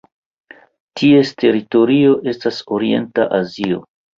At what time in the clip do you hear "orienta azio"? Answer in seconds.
2.79-3.87